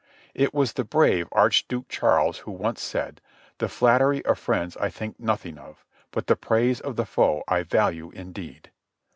It 0.33 0.51
was 0.51 0.73
the 0.73 0.83
brave 0.83 1.27
Archduke 1.31 1.87
Charles 1.87 2.39
who 2.39 2.51
once 2.51 2.81
said: 2.81 3.21
"The 3.59 3.69
flat 3.69 4.01
tery 4.01 4.25
of 4.25 4.39
friends 4.39 4.75
I 4.77 4.89
think 4.89 5.19
nothing 5.19 5.59
of; 5.59 5.85
but 6.09 6.25
the 6.25 6.35
praise 6.35 6.79
of 6.81 6.95
the 6.95 7.05
foe 7.05 7.43
I 7.47 7.61
value 7.61 8.09
indeed." 8.09 8.71